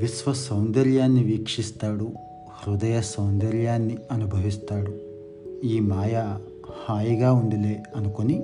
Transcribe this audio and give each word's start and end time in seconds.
విశ్వ 0.00 0.32
సౌందర్యాన్ని 0.32 1.24
వీక్షిస్తాడు. 1.24 2.08
హృదయ 2.48 3.00
సౌందర్యాన్ని 3.00 3.96
అనుభవిస్తాడు. 4.12 4.94
ఈ 5.66 5.80
మాయ 5.80 6.38
హాయిగా 6.70 7.32
ఉందిలే 7.32 7.82
అనుకొని 7.96 8.42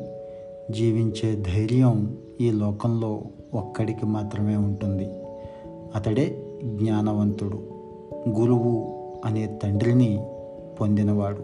జీవించే 0.70 1.36
ధైర్యం 1.36 2.16
ఈ 2.40 2.50
లోకంలో 2.50 3.22
ఒక్కడికి 3.54 4.06
మాత్రమే 4.06 4.56
ఉంటుంది. 4.56 5.10
అతడే 5.94 6.44
జ్ఞానవంతుడు. 6.64 7.62
గురువు 8.28 8.94
అనే 9.24 9.58
తండ్రిని 9.62 10.26
పొందినవాడు. 10.80 11.42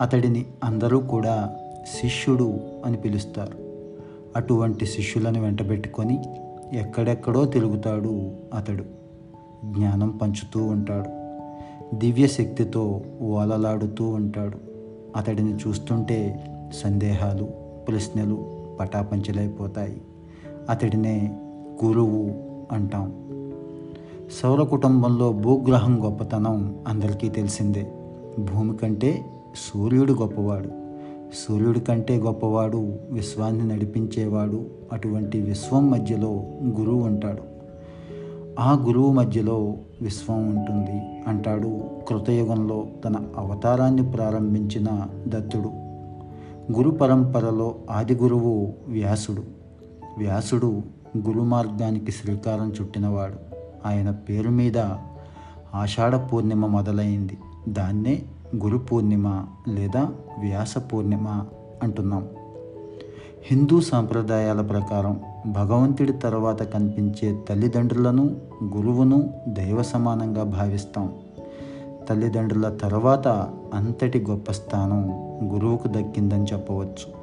అతడిని 0.00 0.46
అందరూ 0.64 0.98
కూడా 0.98 1.56
శిష్యుడు 2.00 2.60
అని 2.84 2.96
పిలుస్తారు. 2.96 3.58
అటువంటి 4.36 4.86
శిష్యులను 4.86 5.42
వెంటబెట్టుకొని 5.42 6.18
ఎక్కడెక్కడో 6.72 7.44
తిరుగుతాడు 7.44 8.30
అతడు. 8.54 8.99
జ్ఞానం 9.64 10.10
పంచుతూ 10.10 10.64
ఉంటాడు. 10.64 11.20
దివ్య 11.96 12.26
శక్తితో 12.26 13.02
ఓలలాడుతూ 13.22 14.08
ఉంటాడు. 14.08 14.56
అతడిని 15.16 15.54
చూస్తుంటే 15.54 16.44
సందేహాలు 16.74 17.44
ప్రశ్నలు 17.88 18.44
పటాపంచలైపోతాయి. 18.80 20.00
అతడినే 20.70 21.38
గురువు 21.84 22.30
అంటాం. 22.72 23.14
సౌర 24.42 24.62
కుటుంబంలో 24.62 25.32
భూగ్రహం 25.32 26.04
గొప్పతనం 26.04 26.76
అందరికీ 26.88 27.28
తెలిసిందే. 27.28 27.92
భూమి 28.38 28.76
కంటే 28.76 29.24
సూర్యుడు 29.56 30.12
గొప్పవాడు. 30.12 30.68
సూర్యుడి 31.34 31.80
కంటే 31.80 32.16
గొప్పవాడు 32.16 32.92
విశ్వాన్ని 33.10 33.68
నడిపించేవాడు. 33.68 34.66
అటువంటి 34.92 35.40
విశ్వం 35.40 35.90
మధ్యలో 35.90 36.44
గురువు 36.64 37.02
ఉంటాడు. 37.02 37.59
ఆ 38.60 38.72
గురువు 38.72 39.12
మధ్యలో 39.12 39.74
విశ్వం 40.02 40.48
ఉంటుంది 40.48 41.24
అంటాడు 41.28 41.80
కృతయుగంలో 42.08 42.86
తన 43.04 43.16
అవతారాన్ని 43.36 44.10
ప్రారంభించిన 44.10 45.06
దత్తుడు. 45.28 45.68
గురు 46.72 46.90
పరంపరలో 46.90 47.74
ఆది 47.90 48.14
గురువు 48.14 48.72
వ్యాసుడు. 48.88 49.42
వ్యాసుడు 50.18 50.82
గురు 51.16 51.40
మార్గానికి 51.40 52.12
శ్రీకారం 52.12 52.72
చుట్టినవాడు. 52.80 53.34
ఆయన 53.86 54.10
పేరు 54.10 54.50
మీద 54.50 54.78
ఆషాఢ 55.74 56.14
పూర్ణిమ 56.14 56.66
మొదలైంది. 56.66 57.38
దాన్నే 57.68 58.22
గురు 58.56 58.78
పూర్ణిమ 58.78 59.44
లేదా 59.68 60.10
వ్యాస 60.40 60.78
పూర్ణిమ 60.78 61.44
అంటున్నాం. 61.82 62.28
హిందూ 63.46 63.80
సాంప్రదాయాల 63.80 64.60
ప్రకారం 64.60 65.20
భగవంతుడి 65.46 66.12
తర్వాత 66.12 66.62
కనిపించే 66.62 67.38
తల్లిదండ్రులను 67.48 68.36
గురువును 68.76 69.30
దైవ 69.48 69.82
సమానంగా 69.82 70.42
భావిస్తాం. 70.42 71.12
తల్లిదండ్రుల 72.08 72.68
తర్వాత 72.68 73.28
అంతటి 73.74 74.26
గొప్ప 74.30 74.52
స్థానం 74.52 75.10
గురువుకు 75.52 75.88
దక్కిందని 75.88 76.44
చెప్పవచ్చు. 76.44 77.20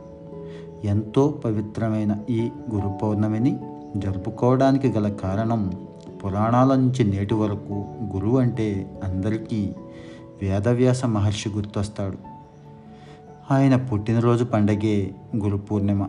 ఎంతో 0.84 1.42
పవిత్రమైన 1.46 2.16
ఈ 2.30 2.50
గురు 2.76 2.90
పౌర్ణమిని 3.02 3.60
జరుపుకోవడానికి 3.98 4.90
గల 4.90 5.10
కారణం 5.10 5.72
పురాణాల 6.26 6.76
నుంచి 6.76 7.04
నేటి 7.04 7.34
వరకు 7.34 7.74
గురువు 8.16 8.40
అంటే 8.40 9.00
అందరికీ 9.04 9.74
వేదవ్యాస 10.42 11.06
మహర్షి 11.06 11.50
గుర్తొస్తాడు. 11.50 12.18
ఆయన 13.54 13.76
పుట్టినరోజు 13.76 14.44
పండగే 14.44 15.16
గురు 15.36 15.58
పూర్ణిమ. 15.58 16.08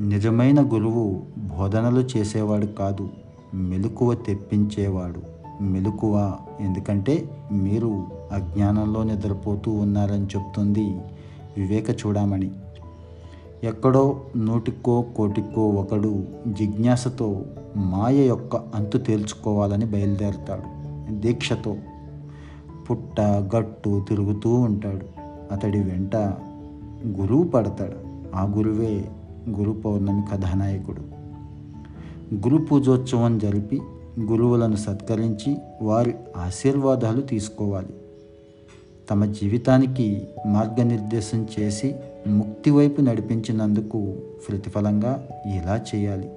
నిజమైన 0.00 0.60
గురువు 0.60 1.22
బోధనలు 1.38 2.00
చేసేవాడు 2.16 2.66
కాదు 2.66 3.08
మెలకువ 3.54 4.14
తెప్పించేవాడు. 4.14 5.40
మెలకువ 5.62 6.36
ఎందుకంటే 6.60 7.30
మీరు 7.52 8.06
అజ్ఞానంలో 8.32 9.02
నిద్రపోతూ 9.02 9.72
ఉన్నారని 9.72 10.24
చెప్తుంది 10.24 11.00
వివేక 11.56 11.90
చూడమని 11.90 12.50
ఎక్కడో 13.64 14.20
నూటికో 14.36 15.02
కోటికో 15.16 15.68
ఒకడు 15.68 16.24
జిజ్ఞాసతో 16.48 17.44
మాయ 17.76 18.26
యొక్క 18.26 18.56
అంతు 18.56 18.98
తేల్చుకోవాలని 18.98 19.84
బయలుదేరతాడు. 19.84 20.80
దీక్షతో 21.20 21.76
పుట్ట 22.90 23.20
గట్టు 23.20 24.04
తిరుగుతూ 24.08 24.54
ఉంటాడు. 24.54 25.06
అతడి 25.52 25.82
వెంట 25.82 26.16
గురువు 27.06 27.44
పడతాడు. 27.44 27.96
ఆ 28.36 28.44
గురువే 28.44 29.04
గురు 29.58 29.72
పౌర్ణమి 29.72 30.22
కథానాయకుడు. 30.32 31.02
గురు 32.34 32.56
పూజోత్సవం 32.56 33.38
జరిపి 33.38 33.80
గురువులను 34.20 34.76
సత్కరించి 34.76 35.56
వారి 35.82 36.14
ఆశీర్వాదాలు 36.36 37.20
తీసుకోవాలి. 37.20 37.94
తమ 39.10 39.24
జీవితానికి 39.24 40.26
మార్గనిర్దేశం 40.46 41.46
చేసి 41.60 41.94
ముక్తి 42.26 42.70
వైపు 42.70 43.00
నడిపించినందుకు 43.00 44.14
ప్రతిఫలంగా 44.48 45.28
ఇలా 45.46 45.80
చేయాలి. 45.94 46.30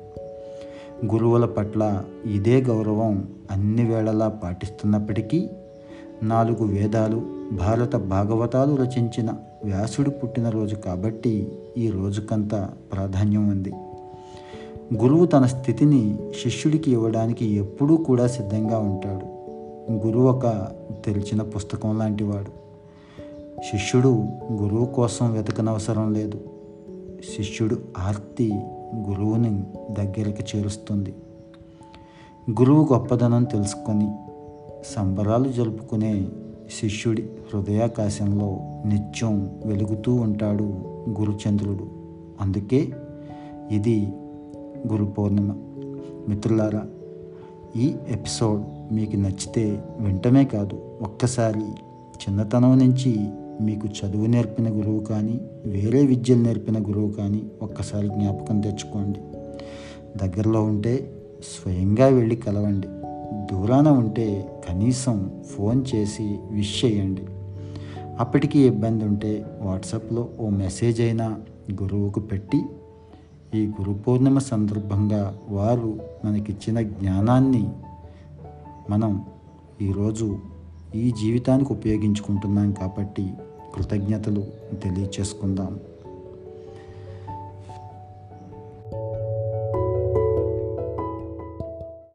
గురువుల 1.06 1.46
పట్ల 1.46 2.04
ఇదే 2.32 2.62
గౌరవం 2.62 3.28
అన్ని 3.52 3.86
వేళలా 3.86 4.28
పాటిస్తున్నప్పటికీ 4.28 5.50
నాలుగు 6.24 6.66
వేదాలు 6.66 7.22
భారత 7.52 7.96
భాగవతాలు 7.96 8.76
రచించిన 8.76 9.30
వ్యాసుడు 9.64 10.10
పుట్టినరోజు 10.10 10.76
కాబట్టి 10.76 11.52
ఈ 11.78 11.90
రోజుకంత 11.90 12.70
ప్రాధాన్యం 12.94 13.50
ఉంది. 13.50 13.72
గురువు 14.96 15.26
తన 15.26 15.46
స్థితిని 15.46 16.18
శిష్యుడికి 16.44 16.92
ఇవ్వడానికి 16.92 17.46
ఎప్పుడూ 17.46 17.98
కూడా 17.98 18.28
సిద్ధంగా 18.28 18.80
ఉంటాడు. 18.80 19.26
గురువు 20.08 20.28
ఒక 20.28 20.68
తెరిచిన 21.06 21.42
పుస్తకం 21.42 21.98
లాంటివాడు 21.98 22.64
శిష్యుడు 23.72 24.10
గురువు 24.52 24.86
కోసం 24.86 25.34
వెతకనవసరం 25.34 26.14
లేదు. 26.14 26.42
శిష్యుడు 27.38 27.80
ఆర్తి 27.98 28.52
గురువుని 28.96 29.64
దగ్గరికి 29.92 30.58
చేరుస్తుంది. 30.58 31.14
గురువు 32.52 32.88
గొప్పదనం 32.94 33.44
తెలుసుకొని 33.44 34.16
సంబరాలు 34.96 35.52
జరుపుకునే 35.52 36.28
శిష్యుడి 36.82 37.22
హృదయాకాశంలో 37.22 38.58
నిత్యం 38.86 39.60
వెలుగుతూ 39.66 40.16
ఉంటాడు 40.16 40.64
గురుచంద్రుడు. 41.20 41.88
అందుకే 42.42 42.90
ఇది 43.72 44.08
గురు 44.88 45.06
పౌర్ణిమ. 45.06 45.54
మిత్రులారా 46.30 46.84
ఈ 47.76 47.96
ఎపిసోడ్ 48.10 48.94
మీకు 48.94 49.16
నచ్చితే 49.16 49.84
వింటమే 50.00 50.46
కాదు 50.46 50.82
ఒక్కసారి 51.02 51.62
చిన్నతనం 52.16 52.80
నుంచి 52.80 53.30
మీకు 53.62 53.88
చదువు 53.88 54.26
నేర్పిన 54.26 54.70
గురువు 54.70 55.00
కానీ 55.00 55.42
వేరే 55.66 56.06
విద్యలు 56.06 56.42
నేర్పిన 56.42 56.80
గురువు 56.80 57.12
కానీ 57.12 57.42
ఒక్కసారి 57.62 58.08
జ్ఞాపకం 58.08 58.62
తెచ్చుకోండి. 58.62 59.20
దగ్గరలో 60.18 60.64
ఉంటే 60.64 61.12
స్వయంగా 61.44 62.06
వెళ్ళి 62.06 62.36
కలవండి. 62.36 62.88
దూరాన 63.54 63.88
ఉంటే 63.88 64.28
కనీసం 64.70 65.44
ఫోన్ 65.52 65.86
చేసి 65.96 66.40
విష్ 66.52 66.86
చేయండి. 66.86 67.26
అప్పటికి 68.20 68.60
ఇబ్బంది 68.60 69.04
ఉంటే 69.06 69.46
వాట్సాప్లో 69.62 70.30
ఓ 70.40 70.50
మెసేజ్ 70.50 71.02
అయినా 71.02 71.28
గురువుకు 71.84 72.20
పెట్టి 72.20 72.60
ఈ 73.56 73.68
గురు 73.68 73.94
పూర్ణిమ 73.94 74.40
సందర్భంగా 74.40 75.38
వారు 75.50 76.00
మనకిచ్చిన 76.26 76.82
జ్ఞానాన్ని 76.82 77.64
మనం 78.90 79.26
ఈరోజు 79.82 80.38
ఈ 80.96 81.12
జీవితానికి 81.12 81.74
ఉపయోగించుకుంటున్నాం 81.74 82.72
కాబట్టి 82.72 83.34
కృతజ్ఞతలు 83.76 84.44
తెలియచేసుకుందాం. 84.84 85.80